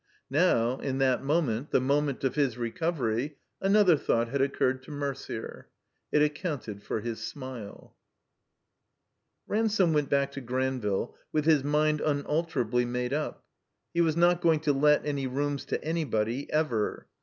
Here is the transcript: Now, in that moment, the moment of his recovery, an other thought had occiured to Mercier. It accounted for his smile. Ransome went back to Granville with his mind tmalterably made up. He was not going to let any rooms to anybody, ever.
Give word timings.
Now, 0.31 0.79
in 0.79 0.97
that 0.97 1.23
moment, 1.23 1.69
the 1.69 1.79
moment 1.79 2.23
of 2.23 2.33
his 2.33 2.57
recovery, 2.57 3.37
an 3.61 3.75
other 3.75 3.95
thought 3.95 4.29
had 4.29 4.41
occiured 4.41 4.81
to 4.81 4.91
Mercier. 4.91 5.69
It 6.11 6.23
accounted 6.23 6.81
for 6.81 7.01
his 7.01 7.19
smile. 7.23 7.95
Ransome 9.45 9.93
went 9.93 10.09
back 10.09 10.31
to 10.31 10.41
Granville 10.41 11.15
with 11.31 11.45
his 11.45 11.63
mind 11.63 11.99
tmalterably 11.99 12.83
made 12.87 13.13
up. 13.13 13.45
He 13.93 14.01
was 14.01 14.17
not 14.17 14.41
going 14.41 14.61
to 14.61 14.73
let 14.73 15.05
any 15.05 15.27
rooms 15.27 15.65
to 15.65 15.83
anybody, 15.83 16.51
ever. 16.51 17.05